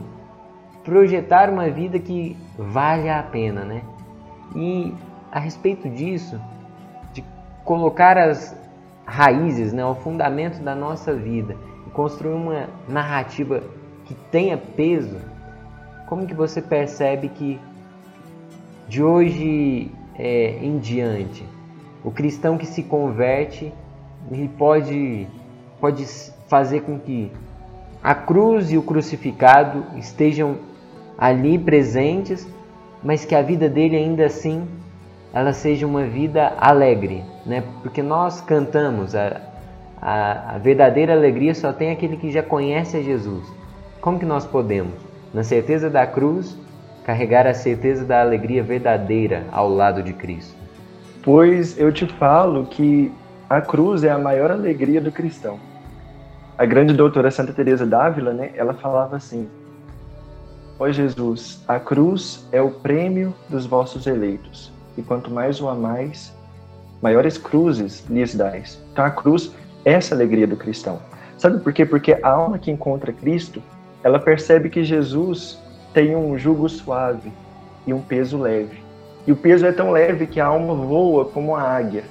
[0.86, 3.82] projetar uma vida que vale a pena, né?
[4.56, 4.94] E
[5.34, 6.40] a respeito disso,
[7.12, 7.26] de
[7.66, 8.56] colocar as
[9.04, 13.64] raízes, né, o fundamento da nossa vida e construir uma narrativa
[14.06, 15.18] que tenha peso,
[16.06, 17.60] como que você percebe que
[18.88, 21.44] de hoje é, em diante,
[22.04, 23.74] o cristão que se converte
[24.32, 25.28] ele pode,
[25.82, 26.06] pode
[26.48, 27.32] fazer com que
[28.04, 30.58] a cruz e o crucificado estejam
[31.18, 32.48] ali presentes,
[33.04, 34.68] mas que a vida dele ainda assim
[35.34, 37.64] ela seja uma vida alegre, né?
[37.82, 39.42] Porque nós cantamos a,
[40.00, 43.52] a, a verdadeira alegria só tem aquele que já conhece a Jesus.
[44.00, 44.94] Como que nós podemos,
[45.34, 46.56] na certeza da cruz,
[47.04, 50.56] carregar a certeza da alegria verdadeira ao lado de Cristo?
[51.24, 53.12] Pois eu te falo que
[53.50, 55.58] a cruz é a maior alegria do cristão.
[56.56, 59.50] A grande doutora Santa Teresa d'Ávila, né, ela falava assim:
[60.78, 66.34] Ó Jesus, a cruz é o prêmio dos vossos eleitos e quanto mais o amais,
[67.02, 68.82] maiores cruzes lhes dais.
[68.92, 69.54] Então a cruz
[69.86, 71.00] é essa alegria do cristão.
[71.38, 71.86] Sabe por quê?
[71.86, 73.62] Porque a alma que encontra Cristo,
[74.04, 75.60] ela percebe que Jesus
[75.94, 77.32] tem um jugo suave
[77.86, 78.82] e um peso leve.
[79.26, 82.04] E o peso é tão leve que a alma voa como a águia.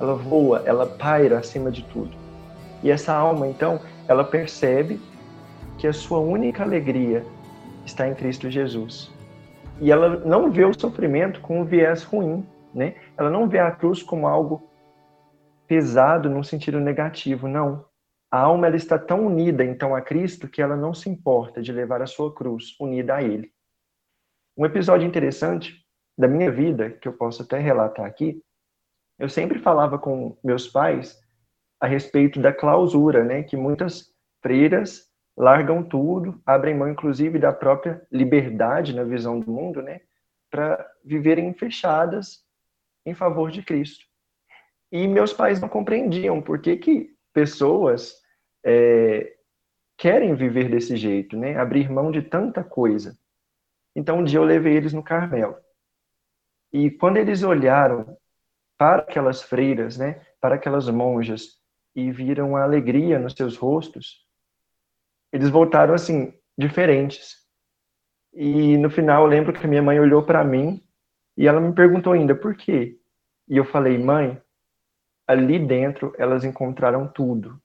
[0.00, 2.10] Ela voa, ela paira acima de tudo.
[2.82, 5.00] E essa alma, então, ela percebe
[5.78, 7.24] que a sua única alegria
[7.84, 9.10] está em Cristo Jesus
[9.80, 12.96] e ela não vê o sofrimento com um viés ruim, né?
[13.16, 14.70] Ela não vê a cruz como algo
[15.66, 17.84] pesado num sentido negativo, não.
[18.30, 21.72] A alma ela está tão unida então a Cristo que ela não se importa de
[21.72, 23.52] levar a sua cruz unida a Ele.
[24.56, 25.84] Um episódio interessante
[26.18, 28.42] da minha vida que eu posso até relatar aqui,
[29.18, 31.18] eu sempre falava com meus pais
[31.80, 34.10] a respeito da clausura, né, que muitas
[34.42, 40.00] freiras largam tudo, abrem mão inclusive da própria liberdade na visão do mundo, né,
[40.50, 42.44] para viverem fechadas
[43.04, 44.04] em favor de Cristo.
[44.90, 48.14] E meus pais não compreendiam por que, que pessoas
[48.64, 49.36] é,
[49.96, 53.16] querem viver desse jeito, né, abrir mão de tanta coisa.
[53.94, 55.56] Então um dia eu levei eles no Carmelo.
[56.72, 58.16] E quando eles olharam
[58.78, 61.58] para aquelas freiras, né, para aquelas monjas
[61.94, 64.25] e viram a alegria nos seus rostos,
[65.36, 67.36] eles voltaram assim, diferentes.
[68.32, 70.82] E no final eu lembro que a minha mãe olhou para mim
[71.36, 72.96] e ela me perguntou ainda por quê.
[73.46, 74.40] E eu falei, mãe,
[75.28, 77.60] ali dentro elas encontraram tudo.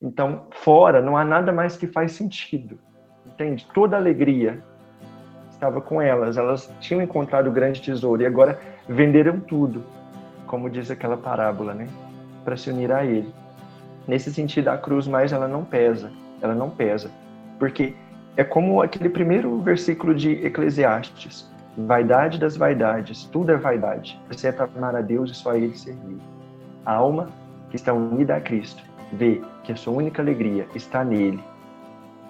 [0.00, 2.78] Então, fora não há nada mais que faz sentido.
[3.26, 3.66] Entende?
[3.74, 4.64] Toda alegria
[5.50, 6.38] estava com elas.
[6.38, 9.84] Elas tinham encontrado o grande tesouro e agora venderam tudo,
[10.46, 11.86] como diz aquela parábola, né?
[12.46, 13.30] Para se unir a ele.
[14.08, 16.10] Nesse sentido, a cruz mais ela não pesa
[16.44, 17.10] ela não pesa.
[17.58, 17.94] Porque
[18.36, 24.94] é como aquele primeiro versículo de Eclesiastes: vaidade das vaidades, tudo é vaidade, exceto amar
[24.94, 26.18] a Deus e só a Ele servir.
[26.84, 27.28] A alma
[27.70, 31.42] que está unida a Cristo vê que a sua única alegria está nele.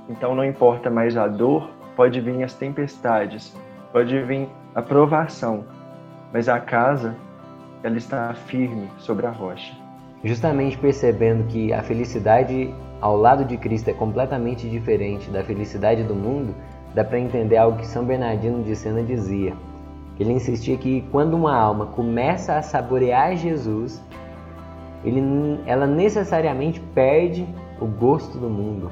[0.08, 3.56] Então não importa mais a dor, pode vir as tempestades,
[3.92, 5.64] pode vir a provação,
[6.32, 7.14] mas a casa
[7.82, 9.74] ela está firme sobre a rocha.
[10.22, 12.72] Justamente percebendo que a felicidade
[13.04, 16.54] ao lado de Cristo é completamente diferente da felicidade do mundo,
[16.94, 19.52] dá para entender algo que São Bernardino de Sena dizia.
[20.18, 24.02] Ele insistia que quando uma alma começa a saborear Jesus,
[25.04, 25.20] ele,
[25.66, 27.46] ela necessariamente perde
[27.78, 28.90] o gosto do mundo.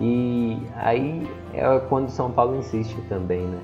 [0.00, 3.58] E aí é quando São Paulo insiste também, né?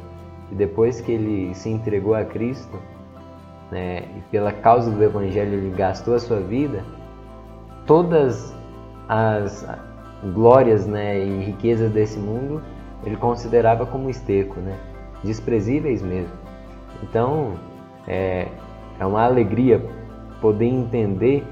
[0.50, 2.78] Que depois que ele se entregou a Cristo,
[3.70, 6.84] né, e pela causa do Evangelho ele gastou a sua vida,
[7.86, 8.54] todas
[9.08, 9.66] as
[10.32, 12.62] glórias né, e riquezas desse mundo
[13.04, 14.78] ele considerava como esterco, né,
[15.22, 16.32] desprezíveis mesmo.
[17.02, 17.54] Então
[18.06, 18.48] é,
[18.98, 19.84] é uma alegria
[20.40, 21.44] poder entender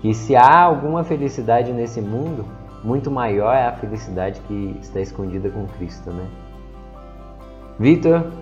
[0.00, 2.44] que se há alguma felicidade nesse mundo,
[2.84, 6.26] muito maior é a felicidade que está escondida com Cristo, né?
[7.78, 8.32] Vitor,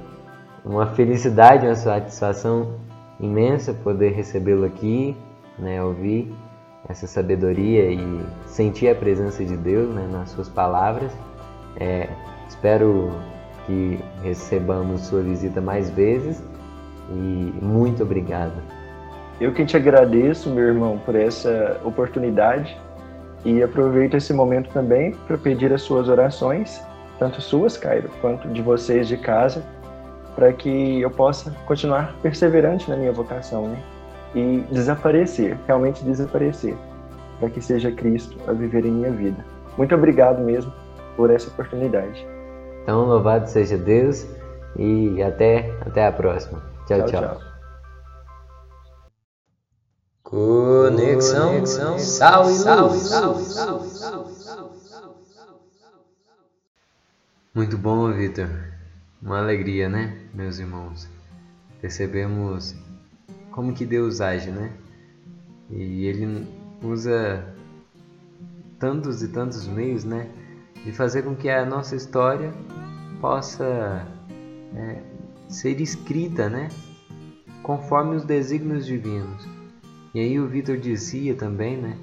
[0.64, 2.74] uma felicidade, uma satisfação
[3.18, 5.16] imensa poder recebê-lo aqui,
[5.58, 6.34] né, ouvir
[6.88, 11.12] essa sabedoria e sentir a presença de Deus né, nas suas palavras.
[11.78, 12.08] É,
[12.48, 13.10] espero
[13.66, 16.42] que recebamos sua visita mais vezes
[17.10, 18.54] e muito obrigado.
[19.40, 22.76] Eu que te agradeço, meu irmão, por essa oportunidade
[23.44, 26.82] E aproveito esse momento também para pedir as suas orações,
[27.16, 29.62] tanto suas, Cairo, quanto de vocês de casa,
[30.34, 33.78] para que eu possa continuar perseverante na minha vocação, né?
[34.36, 36.76] E desaparecer, realmente desaparecer,
[37.40, 39.44] para que seja Cristo a viver em minha vida.
[39.76, 40.72] Muito obrigado mesmo
[41.16, 42.24] por essa oportunidade.
[42.82, 44.26] Então, louvado seja Deus
[44.78, 46.62] e até, até a próxima.
[46.86, 47.02] tchau.
[47.06, 47.08] tchau.
[47.08, 47.56] tchau.
[50.22, 53.10] Conexão, Conexão Sal e Luz.
[57.54, 58.50] Muito bom, Vitor.
[59.22, 61.08] Uma alegria, né, meus irmãos?
[61.80, 62.74] Percebemos
[63.56, 64.70] como que Deus age, né?
[65.70, 66.46] E Ele
[66.82, 67.42] usa
[68.78, 70.28] tantos e tantos meios, né,
[70.84, 72.52] de fazer com que a nossa história
[73.18, 74.06] possa
[74.74, 75.02] é,
[75.48, 76.68] ser escrita, né,
[77.62, 79.48] conforme os desígnios divinos.
[80.14, 81.96] E aí o Vitor dizia também, né,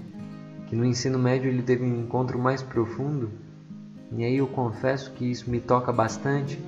[0.68, 3.30] que no ensino médio ele teve um encontro mais profundo.
[4.12, 6.60] E aí eu confesso que isso me toca bastante,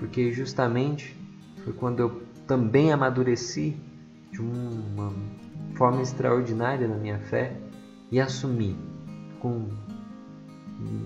[0.00, 1.16] porque justamente
[1.62, 3.76] foi quando eu também amadureci
[4.36, 5.10] de uma
[5.76, 7.56] forma extraordinária na minha fé
[8.12, 8.76] e assumi
[9.40, 9.66] com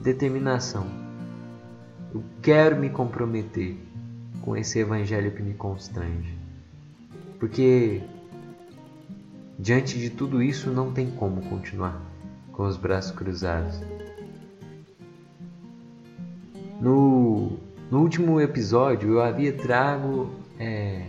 [0.02, 0.84] determinação.
[2.12, 3.76] Eu quero me comprometer
[4.42, 6.36] com esse evangelho que me constrange.
[7.38, 8.02] Porque
[9.56, 12.02] diante de tudo isso não tem como continuar
[12.50, 13.80] com os braços cruzados.
[16.80, 17.58] No,
[17.90, 21.06] no último episódio eu havia trago é,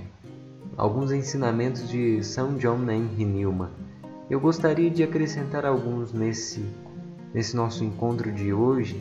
[0.81, 3.69] alguns ensinamentos de São John Henry Newman.
[4.27, 6.65] Eu gostaria de acrescentar alguns nesse,
[7.31, 8.99] nesse nosso encontro de hoje,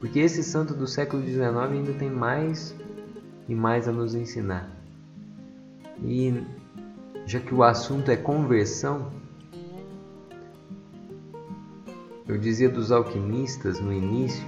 [0.00, 2.74] porque esse santo do século XIX ainda tem mais
[3.48, 4.68] e mais a nos ensinar.
[6.02, 6.42] E
[7.26, 9.12] já que o assunto é conversão,
[12.26, 14.44] eu dizia dos alquimistas no início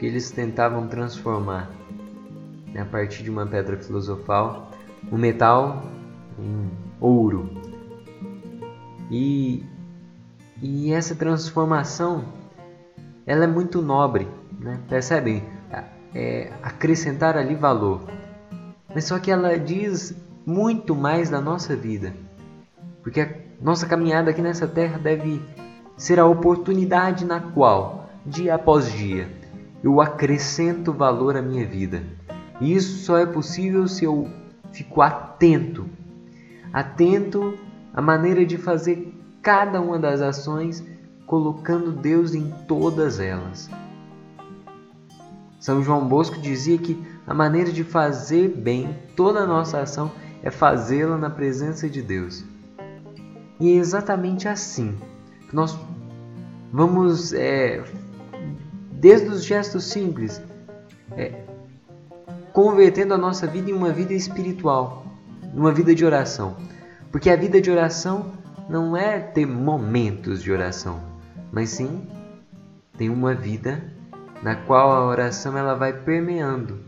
[0.00, 1.70] que eles tentavam transformar,
[2.74, 4.68] né, a partir de uma pedra filosofal,
[5.10, 5.91] o metal
[6.38, 7.50] em ouro.
[9.10, 9.64] E,
[10.60, 12.24] e essa transformação
[13.26, 14.26] ela é muito nobre,
[14.58, 14.80] né?
[14.88, 15.42] percebem?
[16.14, 18.02] É, acrescentar ali valor.
[18.94, 20.14] Mas só que ela diz
[20.44, 22.12] muito mais da nossa vida.
[23.02, 23.28] Porque a
[23.60, 25.40] nossa caminhada aqui nessa terra deve
[25.96, 29.30] ser a oportunidade na qual, dia após dia,
[29.82, 32.02] eu acrescento valor à minha vida.
[32.60, 34.28] E isso só é possível se eu
[34.72, 35.88] fico atento,
[36.72, 37.58] atento
[37.92, 40.82] à maneira de fazer cada uma das ações,
[41.26, 43.68] colocando Deus em todas elas.
[45.60, 50.10] São João Bosco dizia que a maneira de fazer bem toda a nossa ação
[50.42, 52.44] é fazê-la na presença de Deus.
[53.60, 54.96] E é exatamente assim
[55.48, 55.78] que nós
[56.72, 57.84] vamos, é,
[58.90, 60.42] desde os gestos simples,
[61.16, 61.44] é,
[62.52, 65.01] convertendo a nossa vida em uma vida espiritual,
[65.52, 66.56] uma vida de oração.
[67.10, 68.32] Porque a vida de oração
[68.68, 71.00] não é ter momentos de oração,
[71.50, 72.06] mas sim
[72.96, 73.82] tem uma vida
[74.42, 76.80] na qual a oração ela vai permeando,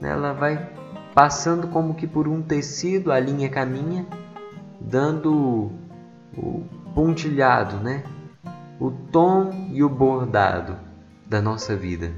[0.00, 0.10] né?
[0.10, 0.70] ela vai
[1.14, 4.06] passando como que por um tecido, a linha caminha,
[4.80, 5.70] dando
[6.36, 8.02] o pontilhado, né?
[8.78, 10.76] O tom e o bordado
[11.26, 12.12] da nossa vida.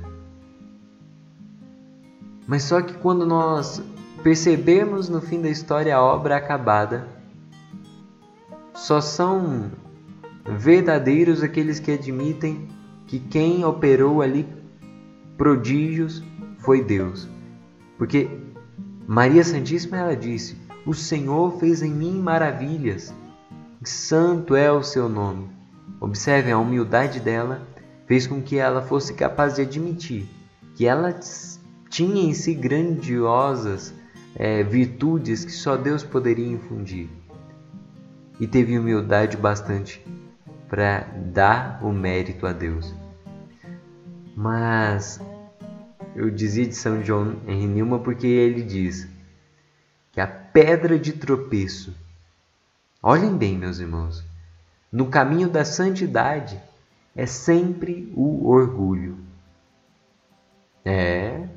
[2.47, 3.83] Mas só que quando nós
[4.23, 7.09] percebemos no fim da história a obra acabada,
[8.75, 9.71] só são
[10.45, 12.69] verdadeiros aqueles que admitem
[13.07, 14.47] que quem operou ali
[15.37, 16.23] prodígios
[16.59, 17.29] foi Deus.
[17.99, 18.29] Porque
[19.07, 20.57] Maria Santíssima ela disse:
[20.87, 23.15] O Senhor fez em mim maravilhas.
[23.85, 25.49] Santo é o seu nome.
[26.01, 27.63] Observem a humildade dela,
[28.07, 30.29] fez com que ela fosse capaz de admitir
[30.75, 31.19] que ela
[31.91, 33.93] tinha em si grandiosas
[34.35, 37.09] é, virtudes que só Deus poderia infundir.
[38.41, 40.05] E teve humildade bastante
[40.69, 41.01] para
[41.33, 42.95] dar o mérito a Deus.
[44.35, 45.21] Mas
[46.17, 49.09] eu dizia de São João Henry Newman porque ele diz
[50.11, 51.95] que a pedra de tropeço,
[53.03, 54.25] olhem bem, meus irmãos,
[54.91, 56.61] no caminho da santidade
[57.17, 59.19] é sempre o orgulho.
[60.85, 61.49] É.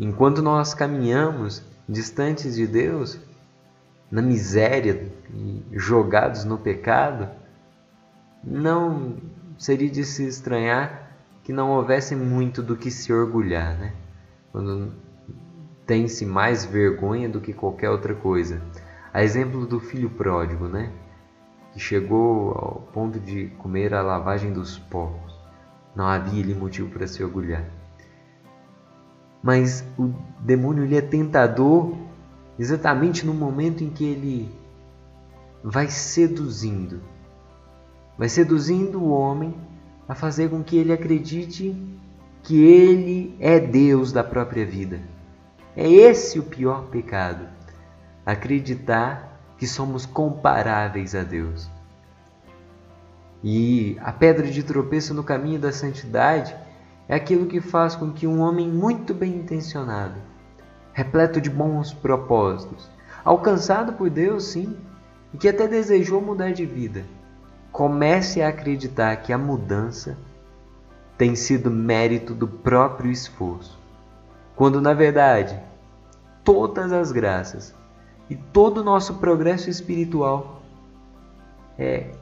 [0.00, 3.20] Enquanto nós caminhamos distantes de Deus,
[4.10, 5.12] na miséria
[5.70, 7.28] jogados no pecado,
[8.42, 9.18] não
[9.58, 11.12] seria de se estranhar
[11.44, 13.92] que não houvesse muito do que se orgulhar, né?
[14.50, 14.92] Quando
[15.86, 18.62] tem-se mais vergonha do que qualquer outra coisa.
[19.12, 20.90] A exemplo do filho pródigo, né?
[21.72, 25.38] que chegou ao ponto de comer a lavagem dos porcos.
[25.94, 27.64] Não havia ali motivo para se orgulhar.
[29.42, 31.94] Mas o demônio ele é tentador
[32.58, 34.54] exatamente no momento em que ele
[35.64, 37.00] vai seduzindo.
[38.18, 39.54] Vai seduzindo o homem
[40.06, 41.74] a fazer com que ele acredite
[42.42, 45.00] que ele é Deus da própria vida.
[45.76, 47.46] É esse o pior pecado.
[48.26, 51.70] Acreditar que somos comparáveis a Deus.
[53.42, 56.54] E a pedra de tropeço no caminho da santidade
[57.10, 60.14] é aquilo que faz com que um homem muito bem intencionado,
[60.92, 62.88] repleto de bons propósitos,
[63.24, 64.76] alcançado por Deus, sim,
[65.34, 67.04] e que até desejou mudar de vida,
[67.72, 70.16] comece a acreditar que a mudança
[71.18, 73.76] tem sido mérito do próprio esforço,
[74.54, 75.60] quando na verdade
[76.44, 77.74] todas as graças
[78.30, 80.62] e todo o nosso progresso espiritual
[81.76, 82.12] é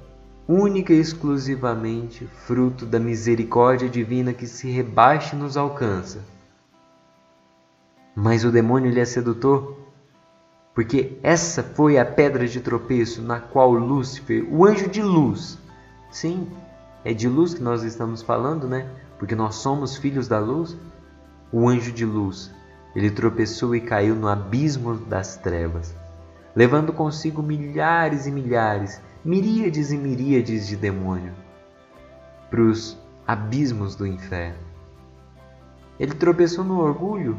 [0.49, 6.24] única e exclusivamente fruto da misericórdia divina que se rebaixa e nos alcança.
[8.16, 9.76] Mas o demônio lhe é sedutor,
[10.74, 15.59] porque essa foi a pedra de tropeço na qual Lúcifer, o anjo de luz,
[16.11, 16.49] sim,
[17.05, 18.88] é de luz que nós estamos falando, né?
[19.18, 20.76] Porque nós somos filhos da luz.
[21.53, 22.51] O anjo de luz,
[22.94, 25.94] ele tropeçou e caiu no abismo das trevas,
[26.55, 31.35] levando consigo milhares e milhares miríades e miríades de demônio
[32.49, 34.57] para os abismos do inferno.
[36.01, 37.37] Ele tropeçou no orgulho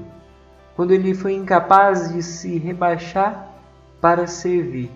[0.76, 3.52] quando ele foi incapaz de se rebaixar
[4.00, 4.92] para servir.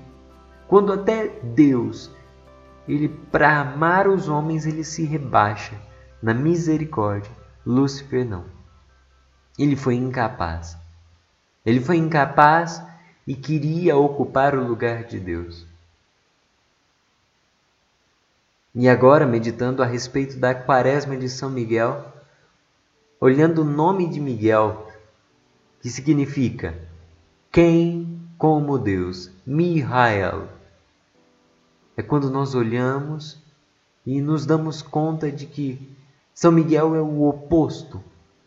[0.68, 2.12] Quando até Deus,
[2.88, 5.74] ele para amar os homens, ele se rebaixa
[6.22, 7.32] na misericórdia.
[7.66, 8.46] Lúcifer não.
[9.58, 10.78] Ele foi incapaz.
[11.66, 12.84] Ele foi incapaz
[13.26, 15.73] e queria ocupar o lugar de Deus.
[18.76, 22.12] E agora, meditando a respeito da quaresma de São Miguel,
[23.22, 24.92] olhando o nome de Miguel,
[25.80, 26.76] que significa
[27.52, 30.48] quem como Deus, Mihael.
[31.96, 33.40] É quando nós olhamos
[34.04, 35.96] e nos damos conta de que
[36.34, 38.04] São Miguel é o oposto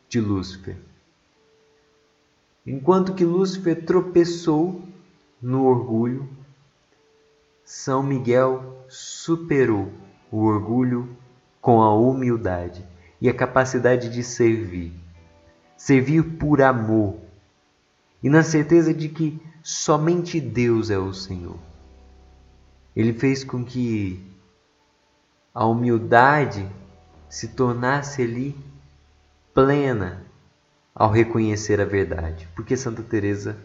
[0.09, 0.77] de Lúcifer.
[2.67, 4.83] Enquanto que Lúcifer tropeçou
[5.41, 6.29] no orgulho,
[7.65, 9.93] São Miguel superou
[10.31, 11.09] o orgulho
[11.61, 12.85] com a humildade
[13.21, 14.93] e a capacidade de servir.
[15.77, 17.17] Servir por amor
[18.23, 21.59] e na certeza de que somente Deus é o Senhor.
[22.95, 24.25] Ele fez com que
[25.55, 26.67] a humildade
[27.29, 28.57] se tornasse ali
[29.53, 30.23] plena
[30.95, 32.49] ao reconhecer a verdade.
[32.55, 33.57] Porque Santa Teresa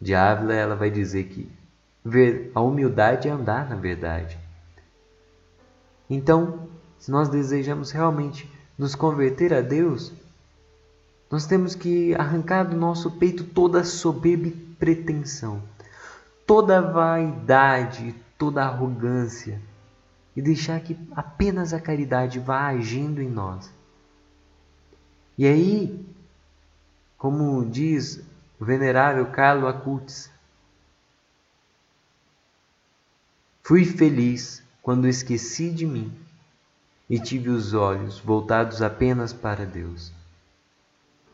[0.00, 1.50] de Ávila ela vai dizer que
[2.54, 4.38] a humildade é andar na verdade.
[6.08, 10.12] Então, se nós desejamos realmente nos converter a Deus,
[11.30, 15.62] nós temos que arrancar do nosso peito toda soberba e pretensão,
[16.46, 19.60] toda vaidade, toda arrogância
[20.34, 23.70] e deixar que apenas a caridade vá agindo em nós.
[25.36, 26.06] E aí,
[27.18, 28.24] como diz
[28.58, 30.30] o venerável Carlo Acutis,
[33.62, 36.10] fui feliz quando esqueci de mim
[37.10, 40.10] e tive os olhos voltados apenas para Deus.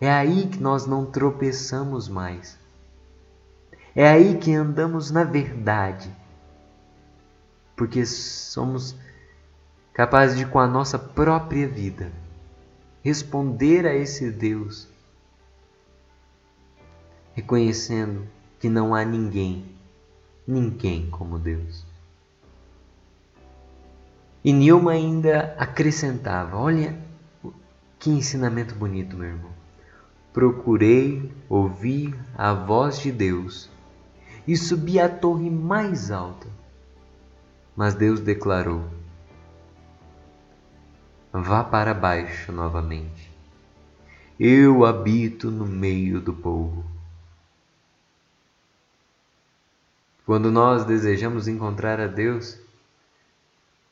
[0.00, 2.58] É aí que nós não tropeçamos mais.
[3.94, 6.10] É aí que andamos na verdade.
[7.76, 8.96] Porque somos
[9.92, 12.10] capazes de, com a nossa própria vida,
[13.04, 14.88] responder a esse Deus,
[17.36, 18.26] reconhecendo
[18.58, 19.64] que não há ninguém,
[20.44, 21.83] ninguém como Deus.
[24.44, 26.94] E Nilma ainda acrescentava: Olha
[27.98, 29.50] que ensinamento bonito, meu irmão.
[30.34, 33.70] Procurei ouvir a voz de Deus
[34.46, 36.46] e subi à torre mais alta.
[37.74, 38.84] Mas Deus declarou:
[41.32, 43.32] Vá para baixo novamente.
[44.38, 46.84] Eu habito no meio do povo.
[50.26, 52.58] Quando nós desejamos encontrar a Deus,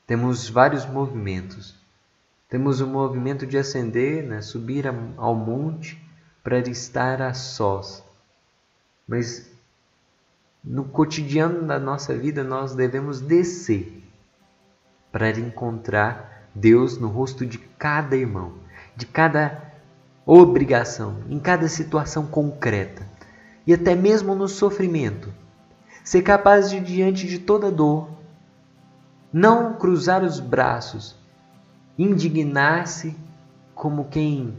[0.07, 1.74] temos vários movimentos.
[2.48, 4.84] Temos o movimento de ascender, né, subir
[5.16, 6.03] ao monte
[6.42, 8.05] para estar a sós.
[9.07, 9.50] Mas
[10.62, 14.03] no cotidiano da nossa vida nós devemos descer
[15.11, 18.55] para encontrar Deus no rosto de cada irmão,
[18.96, 19.72] de cada
[20.26, 23.07] obrigação, em cada situação concreta
[23.66, 25.32] e até mesmo no sofrimento.
[26.05, 28.09] Ser capaz de, diante de toda dor,
[29.33, 31.16] Não cruzar os braços,
[31.99, 33.16] indignar-se
[33.74, 34.55] como quem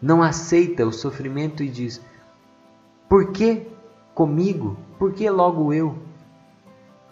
[0.00, 2.00] não aceita o sofrimento e diz:
[3.08, 3.66] Por que
[4.14, 4.76] comigo?
[4.98, 5.98] Por que logo eu?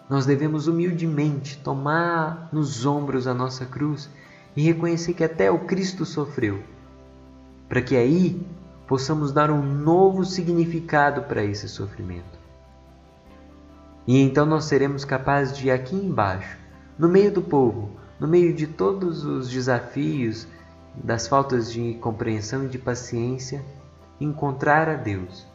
[0.09, 4.09] Nós devemos humildemente tomar nos ombros a nossa cruz
[4.55, 6.63] e reconhecer que até o Cristo sofreu,
[7.67, 8.45] para que aí
[8.87, 12.39] possamos dar um novo significado para esse sofrimento.
[14.05, 16.62] E então nós seremos capazes de, aqui embaixo,
[16.97, 17.89] no meio do povo,
[18.19, 20.47] no meio de todos os desafios,
[20.95, 23.63] das faltas de compreensão e de paciência,
[24.19, 25.47] encontrar a Deus.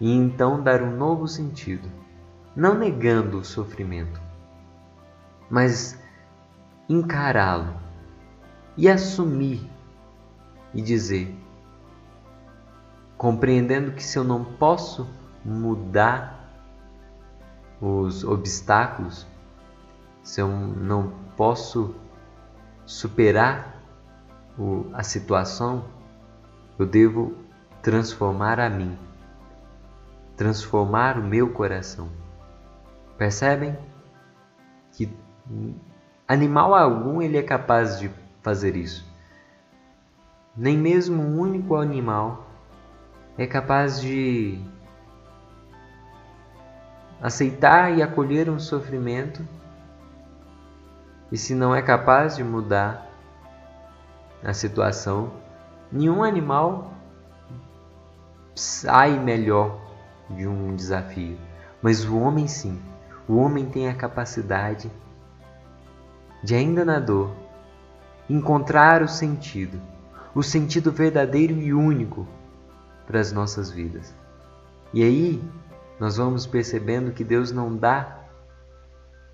[0.00, 1.88] E então dar um novo sentido,
[2.54, 4.20] não negando o sofrimento,
[5.50, 5.98] mas
[6.88, 7.74] encará-lo
[8.76, 9.68] e assumir
[10.74, 11.34] e dizer,
[13.16, 15.08] compreendendo que se eu não posso
[15.44, 16.42] mudar
[17.80, 19.26] os obstáculos,
[20.22, 21.94] se eu não posso
[22.84, 23.82] superar
[24.58, 25.84] o, a situação,
[26.78, 27.36] eu devo
[27.82, 28.96] transformar a mim,
[30.36, 32.08] transformar o meu coração.
[33.18, 33.76] Percebem
[34.92, 35.10] que
[36.26, 38.10] animal algum ele é capaz de
[38.42, 39.04] fazer isso.
[40.56, 42.46] Nem mesmo um único animal
[43.38, 44.60] é capaz de
[47.20, 49.42] aceitar e acolher um sofrimento
[51.32, 53.10] e se não é capaz de mudar
[54.44, 55.32] a situação,
[55.90, 56.92] nenhum animal
[58.54, 59.80] sai melhor
[60.28, 61.38] de um desafio,
[61.80, 62.78] mas o homem sim.
[63.26, 64.90] O homem tem a capacidade
[66.44, 67.30] de ainda na dor
[68.28, 69.80] encontrar o sentido,
[70.34, 72.28] o sentido verdadeiro e único
[73.06, 74.14] para as nossas vidas.
[74.92, 75.42] E aí
[75.98, 78.18] nós vamos percebendo que Deus não dá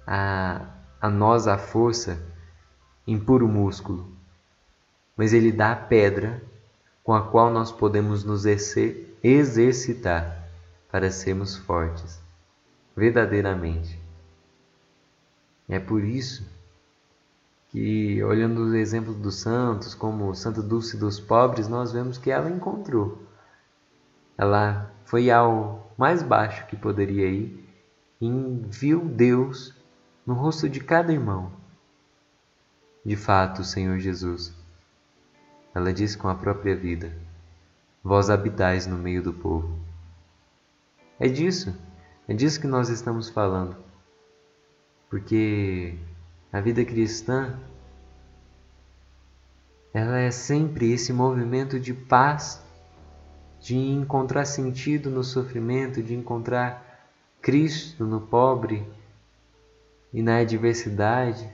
[0.06, 0.60] a,
[1.00, 2.20] a nós a força
[3.06, 4.10] em puro músculo,
[5.16, 6.42] mas Ele dá a pedra
[7.02, 8.44] com a qual nós podemos nos
[9.22, 10.48] exercitar
[10.90, 12.20] para sermos fortes,
[12.96, 13.98] verdadeiramente.
[15.68, 16.46] É por isso
[17.68, 22.50] que, olhando os exemplos dos santos, como Santa Dulce dos Pobres, nós vemos que ela
[22.50, 23.22] encontrou.
[24.36, 27.68] Ela foi ao mais baixo que poderia ir
[28.20, 28.30] e
[28.68, 29.74] viu Deus
[30.28, 31.50] no rosto de cada irmão.
[33.02, 34.54] De fato, Senhor Jesus,
[35.74, 37.16] ela disse com a própria vida:
[38.04, 39.74] Vós habitais no meio do povo.
[41.18, 41.74] É disso,
[42.28, 43.74] é disso que nós estamos falando.
[45.08, 45.96] Porque
[46.52, 47.58] a vida cristã
[49.94, 52.62] ela é sempre esse movimento de paz
[53.58, 57.08] de encontrar sentido no sofrimento, de encontrar
[57.40, 58.86] Cristo no pobre
[60.12, 61.48] e na adversidade.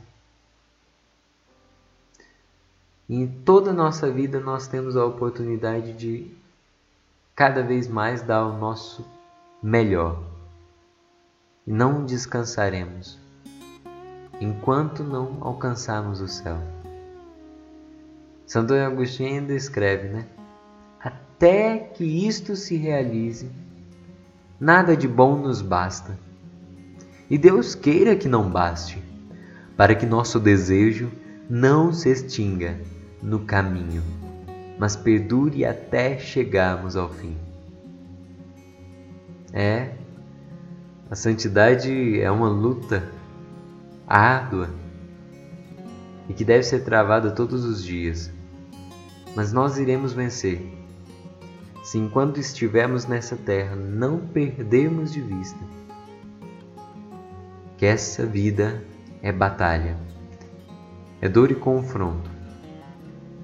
[3.09, 6.35] em toda a nossa vida nós temos a oportunidade de
[7.35, 9.05] cada vez mais dar o nosso
[9.63, 10.23] melhor.
[11.67, 13.19] Não descansaremos
[14.41, 16.59] enquanto não alcançarmos o céu.
[18.47, 20.27] Santo Agostinho ainda escreve, né?
[21.35, 23.51] até que isto se realize,
[24.59, 26.19] nada de bom nos basta.
[27.31, 29.03] E Deus queira que não baste,
[29.77, 31.11] para que nosso desejo
[31.49, 32.79] não se extinga
[33.23, 34.03] no caminho,
[34.79, 37.37] mas perdure até chegarmos ao fim.
[39.53, 39.93] É,
[41.11, 43.09] a santidade é uma luta
[44.07, 44.69] árdua
[46.29, 48.31] e que deve ser travada todos os dias,
[49.35, 50.61] mas nós iremos vencer
[51.83, 55.59] se enquanto estivermos nessa terra não perdermos de vista
[57.85, 58.83] que essa vida
[59.21, 59.95] é batalha,
[61.21, 62.31] é dor e confronto,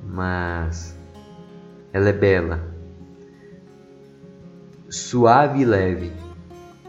[0.03, 0.97] mas
[1.93, 2.59] ela é bela,
[4.88, 6.11] suave e leve,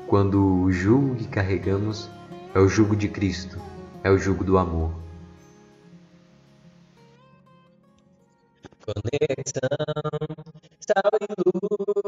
[0.08, 2.10] quando o jugo que carregamos
[2.56, 3.60] é o jugo de Cristo,
[4.02, 4.94] é o jugo do amor.
[8.86, 9.68] Conexão
[10.80, 12.01] sal e luz.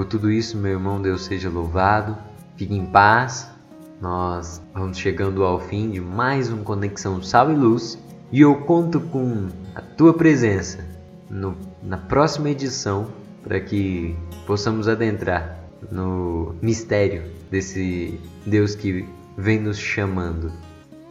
[0.00, 2.16] Por tudo isso, meu irmão, Deus seja louvado.
[2.56, 3.50] Fique em paz.
[4.00, 7.98] Nós vamos chegando ao fim de mais um Conexão Sal e Luz
[8.32, 10.82] e eu conto com a tua presença
[11.28, 13.08] no, na próxima edição
[13.42, 15.60] para que possamos adentrar
[15.92, 20.50] no mistério desse Deus que vem nos chamando.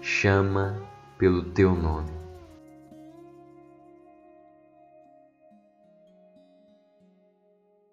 [0.01, 0.81] Chama
[1.15, 2.18] pelo teu nome.